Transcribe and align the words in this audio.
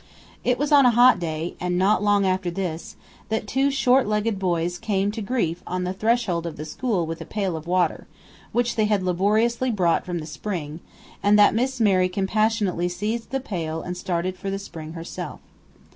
It 0.43 0.57
was 0.57 0.71
on 0.71 0.83
a 0.83 0.89
hot 0.97 1.19
day 1.19 1.53
and 1.59 1.77
not 1.77 2.01
long 2.01 2.25
after 2.25 2.49
this 2.49 2.95
that 3.29 3.45
two 3.47 3.69
short 3.69 4.07
legged 4.07 4.39
boys 4.39 4.79
came 4.79 5.11
to 5.11 5.21
grief 5.21 5.61
on 5.67 5.83
the 5.83 5.93
threshold 5.93 6.47
of 6.47 6.57
the 6.57 6.65
school 6.65 7.05
with 7.05 7.21
a 7.21 7.23
pail 7.25 7.55
of 7.55 7.67
water, 7.67 8.07
which 8.51 8.77
they 8.77 8.85
had 8.85 9.03
laboriously 9.03 9.69
brought 9.69 10.03
from 10.03 10.17
the 10.17 10.25
spring, 10.25 10.79
and 11.21 11.37
that 11.37 11.53
Miss 11.53 11.79
Mary 11.79 12.09
compassionately 12.09 12.89
seized 12.89 13.29
the 13.29 13.39
pail 13.39 13.83
and 13.83 13.95
started 13.95 14.37
for 14.39 14.49
the 14.49 14.57
spring 14.57 14.93
herself. 14.93 15.39